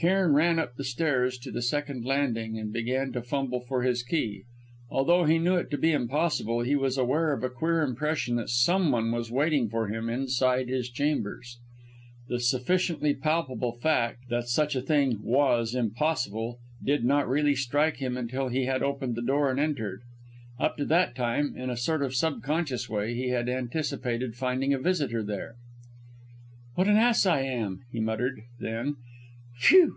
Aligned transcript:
Cairn 0.00 0.32
ran 0.32 0.60
up 0.60 0.76
the 0.76 0.84
stairs 0.84 1.38
to 1.38 1.50
the 1.50 1.60
second 1.60 2.04
landing, 2.04 2.56
and 2.56 2.72
began 2.72 3.10
to 3.10 3.20
fumble 3.20 3.62
for 3.66 3.82
his 3.82 4.04
key. 4.04 4.44
Although 4.90 5.24
he 5.24 5.40
knew 5.40 5.56
it 5.56 5.72
to 5.72 5.76
be 5.76 5.90
impossible, 5.90 6.60
he 6.60 6.76
was 6.76 6.96
aware 6.96 7.32
of 7.32 7.42
a 7.42 7.50
queer 7.50 7.82
impression 7.82 8.36
that 8.36 8.48
someone 8.48 9.10
was 9.10 9.32
waiting 9.32 9.68
for 9.68 9.88
him, 9.88 10.08
inside 10.08 10.68
his 10.68 10.88
chambers. 10.88 11.58
The 12.28 12.38
sufficiently 12.38 13.12
palpable 13.12 13.72
fact 13.72 14.28
that 14.28 14.46
such 14.46 14.76
a 14.76 14.82
thing 14.82 15.18
was 15.20 15.74
impossible 15.74 16.60
did 16.80 17.04
not 17.04 17.28
really 17.28 17.56
strike 17.56 17.96
him 17.96 18.16
until 18.16 18.46
he 18.50 18.66
had 18.66 18.84
opened 18.84 19.16
the 19.16 19.20
door 19.22 19.50
and 19.50 19.58
entered. 19.58 20.02
Up 20.60 20.76
to 20.76 20.84
that 20.84 21.16
time, 21.16 21.56
in 21.56 21.70
a 21.70 21.76
sort 21.76 22.04
of 22.04 22.14
subconscious 22.14 22.88
way, 22.88 23.14
he 23.14 23.30
had 23.30 23.48
anticipated 23.48 24.36
finding 24.36 24.72
a 24.72 24.78
visitor 24.78 25.24
there. 25.24 25.56
"What 26.76 26.86
an 26.86 26.96
ass 26.98 27.26
I 27.26 27.40
am!" 27.40 27.80
he 27.90 27.98
muttered; 27.98 28.42
then, 28.60 28.94
"Phew! 29.60 29.96